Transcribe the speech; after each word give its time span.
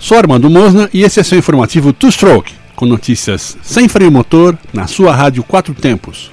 Sou 0.00 0.16
Armando 0.16 0.48
Mosna 0.48 0.88
e 0.94 1.02
esse 1.02 1.20
é 1.20 1.22
seu 1.22 1.38
informativo 1.38 1.92
Two 1.92 2.10
Stroke, 2.10 2.54
com 2.74 2.86
notícias 2.86 3.56
sem 3.62 3.86
freio 3.86 4.10
motor 4.10 4.58
na 4.72 4.86
sua 4.86 5.14
rádio 5.14 5.44
Quatro 5.44 5.74
Tempos. 5.74 6.32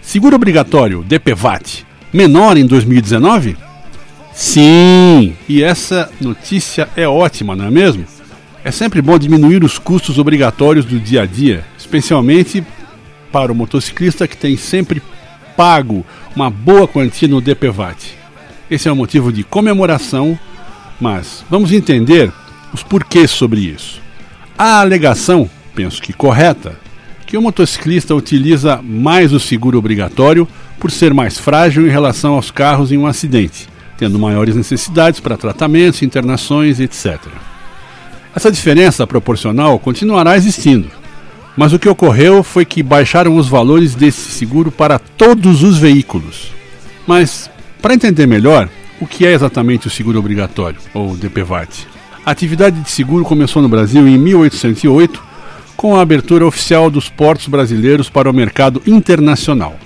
Seguro 0.00 0.34
obrigatório 0.34 1.04
DPVAT 1.06 1.86
menor 2.10 2.56
em 2.56 2.64
2019? 2.64 3.56
Sim, 4.32 5.36
e 5.46 5.62
essa 5.62 6.10
notícia 6.18 6.88
é 6.96 7.06
ótima, 7.06 7.54
não 7.54 7.66
é 7.66 7.70
mesmo? 7.70 8.06
É 8.64 8.70
sempre 8.70 9.02
bom 9.02 9.18
diminuir 9.18 9.62
os 9.62 9.78
custos 9.78 10.18
obrigatórios 10.18 10.86
do 10.86 10.98
dia 10.98 11.22
a 11.22 11.26
dia, 11.26 11.64
especialmente 11.78 12.64
para 13.30 13.52
o 13.52 13.54
motociclista 13.54 14.26
que 14.26 14.36
tem 14.36 14.56
sempre 14.56 15.02
pago 15.54 16.06
uma 16.34 16.48
boa 16.48 16.88
quantia 16.88 17.28
no 17.28 17.42
DPVAT. 17.42 18.16
Esse 18.70 18.88
é 18.88 18.92
um 18.92 18.96
motivo 18.96 19.30
de 19.30 19.44
comemoração 19.44 20.38
mas 21.02 21.44
vamos 21.50 21.72
entender 21.72 22.32
os 22.72 22.82
porquês 22.82 23.30
sobre 23.30 23.60
isso. 23.60 24.00
A 24.56 24.80
alegação, 24.80 25.48
penso 25.74 26.00
que 26.00 26.12
correta, 26.12 26.78
que 27.26 27.36
o 27.36 27.42
motociclista 27.42 28.14
utiliza 28.14 28.80
mais 28.82 29.32
o 29.32 29.40
seguro 29.40 29.78
obrigatório 29.78 30.46
por 30.78 30.90
ser 30.90 31.14
mais 31.14 31.38
frágil 31.38 31.86
em 31.86 31.90
relação 31.90 32.34
aos 32.34 32.50
carros 32.50 32.92
em 32.92 32.98
um 32.98 33.06
acidente, 33.06 33.68
tendo 33.96 34.18
maiores 34.18 34.54
necessidades 34.54 35.20
para 35.20 35.36
tratamentos, 35.36 36.02
internações, 36.02 36.80
etc. 36.80 37.18
Essa 38.34 38.50
diferença 38.50 39.06
proporcional 39.06 39.78
continuará 39.78 40.36
existindo, 40.36 40.88
mas 41.56 41.72
o 41.72 41.78
que 41.78 41.88
ocorreu 41.88 42.42
foi 42.42 42.64
que 42.64 42.82
baixaram 42.82 43.36
os 43.36 43.48
valores 43.48 43.94
desse 43.94 44.30
seguro 44.30 44.70
para 44.70 44.98
todos 44.98 45.62
os 45.62 45.78
veículos. 45.78 46.50
Mas, 47.06 47.50
para 47.80 47.94
entender 47.94 48.26
melhor, 48.26 48.68
o 49.00 49.06
que 49.06 49.26
é 49.26 49.32
exatamente 49.32 49.86
o 49.86 49.90
seguro 49.90 50.18
obrigatório, 50.18 50.78
ou 50.94 51.16
DPVAT? 51.16 51.91
A 52.24 52.30
atividade 52.30 52.80
de 52.80 52.88
seguro 52.88 53.24
começou 53.24 53.60
no 53.60 53.68
Brasil 53.68 54.06
em 54.06 54.16
1808, 54.16 55.20
com 55.76 55.96
a 55.96 56.00
abertura 56.00 56.46
oficial 56.46 56.88
dos 56.88 57.08
portos 57.08 57.48
brasileiros 57.48 58.08
para 58.08 58.30
o 58.30 58.32
mercado 58.32 58.80
internacional, 58.86 59.76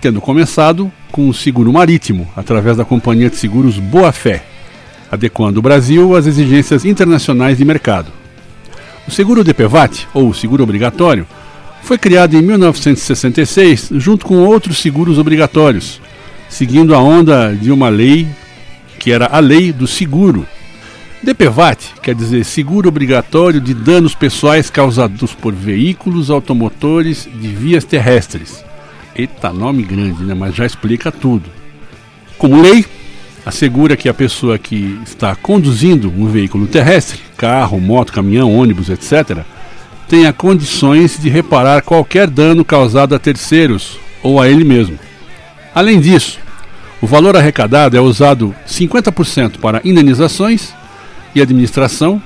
tendo 0.00 0.18
começado 0.18 0.90
com 1.10 1.28
o 1.28 1.34
seguro 1.34 1.70
marítimo, 1.70 2.26
através 2.34 2.78
da 2.78 2.84
Companhia 2.86 3.28
de 3.28 3.36
Seguros 3.36 3.78
Boa 3.78 4.10
Fé, 4.10 4.42
adequando 5.10 5.58
o 5.58 5.62
Brasil 5.62 6.16
às 6.16 6.26
exigências 6.26 6.86
internacionais 6.86 7.58
de 7.58 7.64
mercado. 7.66 8.10
O 9.06 9.10
seguro 9.10 9.44
DPVAT, 9.44 10.08
ou 10.14 10.32
seguro 10.32 10.62
obrigatório, 10.62 11.26
foi 11.82 11.98
criado 11.98 12.34
em 12.34 12.40
1966 12.40 13.90
junto 13.96 14.24
com 14.24 14.38
outros 14.38 14.78
seguros 14.78 15.18
obrigatórios, 15.18 16.00
seguindo 16.48 16.94
a 16.94 16.98
onda 16.98 17.54
de 17.54 17.70
uma 17.70 17.90
lei 17.90 18.26
que 18.98 19.12
era 19.12 19.26
a 19.26 19.40
lei 19.40 19.74
do 19.74 19.86
seguro. 19.86 20.46
DPVAT 21.22 21.94
quer 22.02 22.16
dizer 22.16 22.44
seguro 22.44 22.88
obrigatório 22.88 23.60
de 23.60 23.72
danos 23.72 24.12
pessoais 24.12 24.68
causados 24.68 25.32
por 25.32 25.54
veículos 25.54 26.30
automotores 26.30 27.28
de 27.32 27.46
vias 27.46 27.84
terrestres. 27.84 28.64
Eita, 29.14 29.52
nome 29.52 29.84
grande, 29.84 30.24
né? 30.24 30.34
mas 30.34 30.52
já 30.52 30.66
explica 30.66 31.12
tudo. 31.12 31.48
Como 32.36 32.60
lei, 32.60 32.84
assegura 33.46 33.96
que 33.96 34.08
a 34.08 34.14
pessoa 34.14 34.58
que 34.58 34.98
está 35.06 35.36
conduzindo 35.36 36.08
um 36.08 36.26
veículo 36.26 36.66
terrestre, 36.66 37.20
carro, 37.36 37.78
moto, 37.78 38.12
caminhão, 38.12 38.52
ônibus, 38.52 38.88
etc., 38.88 39.44
tenha 40.08 40.32
condições 40.32 41.16
de 41.20 41.28
reparar 41.28 41.82
qualquer 41.82 42.28
dano 42.28 42.64
causado 42.64 43.14
a 43.14 43.18
terceiros 43.20 43.96
ou 44.24 44.40
a 44.40 44.48
ele 44.48 44.64
mesmo. 44.64 44.98
Além 45.72 46.00
disso, 46.00 46.40
o 47.00 47.06
valor 47.06 47.36
arrecadado 47.36 47.96
é 47.96 48.00
usado 48.00 48.52
50% 48.66 49.58
para 49.58 49.80
indenizações 49.84 50.74
e 51.34 51.40
administração, 51.40 52.20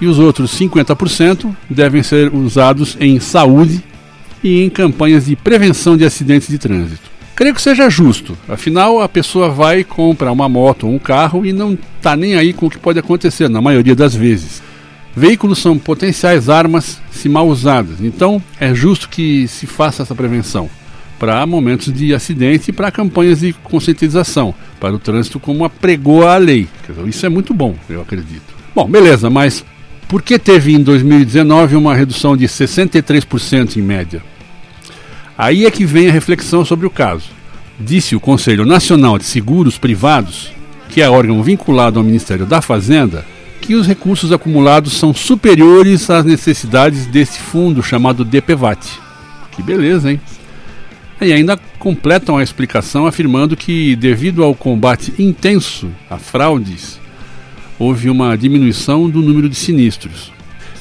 e 0.00 0.06
os 0.06 0.18
outros 0.18 0.58
50% 0.58 1.54
devem 1.68 2.02
ser 2.02 2.34
usados 2.34 2.96
em 2.98 3.20
saúde 3.20 3.82
e 4.42 4.62
em 4.62 4.70
campanhas 4.70 5.26
de 5.26 5.36
prevenção 5.36 5.96
de 5.96 6.04
acidentes 6.04 6.48
de 6.48 6.58
trânsito. 6.58 7.10
Creio 7.36 7.54
que 7.54 7.62
seja 7.62 7.88
justo, 7.88 8.36
afinal 8.48 9.00
a 9.00 9.08
pessoa 9.08 9.48
vai 9.48 9.82
comprar 9.84 10.32
uma 10.32 10.48
moto 10.48 10.86
ou 10.86 10.94
um 10.94 10.98
carro 10.98 11.44
e 11.44 11.52
não 11.52 11.78
está 11.96 12.14
nem 12.16 12.34
aí 12.34 12.52
com 12.52 12.66
o 12.66 12.70
que 12.70 12.78
pode 12.78 12.98
acontecer, 12.98 13.48
na 13.48 13.62
maioria 13.62 13.94
das 13.94 14.14
vezes. 14.14 14.62
Veículos 15.14 15.58
são 15.58 15.78
potenciais 15.78 16.48
armas 16.48 17.00
se 17.10 17.28
mal 17.28 17.48
usadas, 17.48 18.00
então 18.00 18.42
é 18.58 18.74
justo 18.74 19.08
que 19.08 19.48
se 19.48 19.66
faça 19.66 20.02
essa 20.02 20.14
prevenção 20.14 20.70
para 21.20 21.44
momentos 21.44 21.92
de 21.92 22.14
acidente 22.14 22.70
e 22.70 22.72
para 22.72 22.90
campanhas 22.90 23.40
de 23.40 23.52
conscientização, 23.52 24.54
para 24.80 24.94
o 24.94 24.98
trânsito 24.98 25.38
como 25.38 25.66
apregou 25.66 26.26
a 26.26 26.38
lei. 26.38 26.66
Isso 27.06 27.26
é 27.26 27.28
muito 27.28 27.52
bom, 27.52 27.76
eu 27.90 28.00
acredito. 28.00 28.54
Bom, 28.74 28.88
beleza, 28.88 29.28
mas 29.28 29.62
por 30.08 30.22
que 30.22 30.38
teve 30.38 30.72
em 30.72 30.82
2019 30.82 31.76
uma 31.76 31.94
redução 31.94 32.34
de 32.34 32.46
63% 32.46 33.76
em 33.76 33.82
média? 33.82 34.22
Aí 35.36 35.66
é 35.66 35.70
que 35.70 35.84
vem 35.84 36.08
a 36.08 36.12
reflexão 36.12 36.64
sobre 36.64 36.86
o 36.86 36.90
caso. 36.90 37.26
Disse 37.78 38.16
o 38.16 38.20
Conselho 38.20 38.64
Nacional 38.64 39.18
de 39.18 39.24
Seguros 39.24 39.76
Privados, 39.76 40.50
que 40.88 41.02
é 41.02 41.10
órgão 41.10 41.42
vinculado 41.42 41.98
ao 41.98 42.04
Ministério 42.04 42.46
da 42.46 42.62
Fazenda, 42.62 43.26
que 43.60 43.74
os 43.74 43.86
recursos 43.86 44.32
acumulados 44.32 44.94
são 44.94 45.12
superiores 45.12 46.08
às 46.08 46.24
necessidades 46.24 47.04
desse 47.04 47.38
fundo 47.38 47.82
chamado 47.82 48.24
DPVAT. 48.24 48.80
Que 49.52 49.62
beleza, 49.62 50.10
hein? 50.10 50.20
E 51.20 51.32
ainda 51.34 51.58
completam 51.78 52.38
a 52.38 52.42
explicação 52.42 53.06
afirmando 53.06 53.54
que, 53.54 53.94
devido 53.94 54.42
ao 54.42 54.54
combate 54.54 55.12
intenso 55.18 55.90
a 56.08 56.16
fraudes, 56.16 56.98
houve 57.78 58.08
uma 58.08 58.36
diminuição 58.36 59.08
do 59.08 59.20
número 59.20 59.48
de 59.48 59.54
sinistros. 59.54 60.32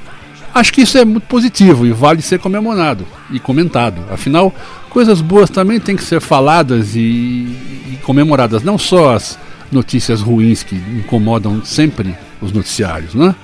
Acho 0.55 0.73
que 0.73 0.83
isso 0.83 0.99
é 0.99 1.05
muito 1.05 1.27
positivo 1.27 1.87
e 1.87 1.93
vale 1.93 2.21
ser 2.21 2.39
comemorado 2.39 3.07
e 3.31 3.41
comentado. 3.41 4.03
Afinal, 4.11 4.55
coisas 4.91 5.21
boas 5.21 5.49
também 5.49 5.81
têm 5.81 5.97
que 5.97 6.05
ser 6.05 6.21
faladas 6.21 6.95
e, 6.95 7.01
e 7.01 7.99
comemoradas, 8.03 8.63
não 8.63 8.77
só 8.77 9.15
as 9.15 9.39
notícias 9.73 10.21
ruins 10.21 10.63
que 10.63 10.77
incomodam 10.77 11.65
sempre 11.65 12.15
os 12.41 12.53
noticiários, 12.53 13.15
né? 13.15 13.35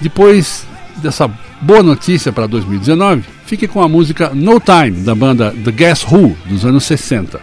Depois 0.00 0.66
dessa 0.96 1.30
boa 1.60 1.82
notícia 1.82 2.32
para 2.32 2.46
2019, 2.46 3.22
fique 3.44 3.68
com 3.68 3.82
a 3.82 3.88
música 3.88 4.30
No 4.34 4.60
Time, 4.60 5.02
da 5.02 5.14
banda 5.14 5.54
The 5.64 5.70
Guess 5.70 6.04
Who, 6.10 6.36
dos 6.46 6.64
anos 6.64 6.84
60. 6.84 7.40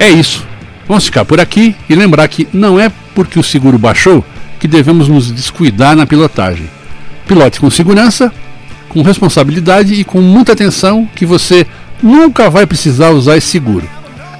É 0.00 0.08
isso. 0.08 0.46
Vamos 0.88 1.04
ficar 1.04 1.26
por 1.26 1.38
aqui 1.38 1.76
e 1.88 1.94
lembrar 1.94 2.26
que 2.26 2.48
não 2.54 2.80
é 2.80 2.90
porque 3.14 3.38
o 3.38 3.44
seguro 3.44 3.78
baixou 3.78 4.24
que 4.58 4.66
devemos 4.66 5.08
nos 5.08 5.30
descuidar 5.30 5.94
na 5.94 6.06
pilotagem. 6.06 6.68
Pilote 7.28 7.60
com 7.60 7.70
segurança, 7.70 8.32
com 8.88 9.02
responsabilidade 9.02 9.94
e 9.94 10.02
com 10.02 10.20
muita 10.22 10.52
atenção 10.52 11.08
que 11.14 11.26
você 11.26 11.66
nunca 12.02 12.48
vai 12.48 12.66
precisar 12.66 13.10
usar 13.10 13.36
esse 13.36 13.48
seguro. 13.48 13.88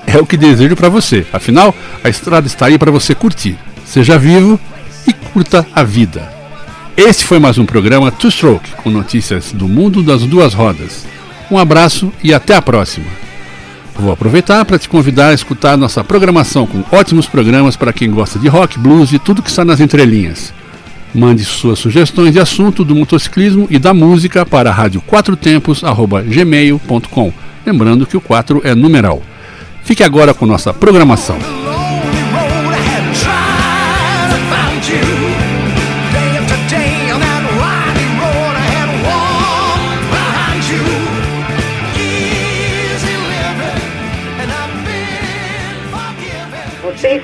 É 0.07 0.17
o 0.19 0.27
que 0.27 0.37
desejo 0.37 0.75
para 0.75 0.89
você. 0.89 1.27
Afinal, 1.31 1.75
a 2.03 2.09
estrada 2.09 2.47
está 2.47 2.67
aí 2.67 2.79
para 2.79 2.91
você 2.91 3.15
curtir. 3.15 3.57
Seja 3.85 4.19
vivo 4.19 4.59
e 5.07 5.13
curta 5.13 5.67
a 5.75 5.85
vida. 5.85 6.33
Esse 6.97 7.23
foi 7.25 7.39
mais 7.39 7.59
um 7.59 7.67
programa 7.67 8.11
Two 8.11 8.31
Stroke 8.31 8.71
com 8.83 8.91
notícias 8.91 9.53
do 9.53 9.69
mundo 9.69 10.03
das 10.03 10.23
duas 10.23 10.55
rodas. 10.55 11.07
Um 11.51 11.59
abraço 11.59 12.11
e 12.25 12.33
até 12.33 12.57
a 12.57 12.63
próxima. 12.63 13.30
Vou 13.99 14.13
aproveitar 14.13 14.65
para 14.65 14.79
te 14.79 14.89
convidar 14.89 15.29
a 15.29 15.35
escutar 15.35 15.77
nossa 15.77 16.03
programação 16.03 16.67
com 16.67 16.83
ótimos 16.91 17.27
programas 17.27 17.77
para 17.77 17.93
quem 17.93 18.11
gosta 18.11 18.39
de 18.39 18.49
rock, 18.49 18.79
blues 18.79 19.13
e 19.13 19.19
tudo 19.19 19.43
que 19.43 19.51
está 19.51 19.63
nas 19.65 19.81
entrelinhas. 19.81 20.55
Mande 21.15 21.45
suas 21.45 21.79
sugestões 21.79 22.33
de 22.33 22.41
assunto 22.41 22.83
do 22.85 22.95
motociclismo 22.95 23.67
e 23.69 23.79
da 23.79 23.93
música 23.93 24.47
para 24.47 24.75
rádio4tempos@gmail.com. 24.75 27.33
Lembrando 27.67 28.07
que 28.07 28.17
o 28.17 28.21
4 28.21 28.63
é 28.65 28.75
numeral. 28.75 29.23
Fique 29.83 30.05
agora 30.05 30.33
com 30.33 30.47
nossa 30.47 30.73
programação. 30.73 31.60